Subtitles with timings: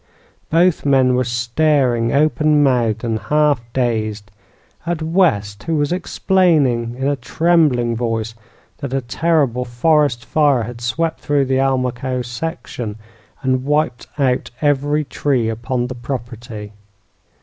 [0.49, 4.31] Both men were staring, open mouthed and half dazed,
[4.83, 8.33] at West, who was explaining in a trembling voice
[8.79, 12.95] that a terrible forest fire had swept through the Almaquo section
[13.43, 16.73] and wiped out every tree upon the property.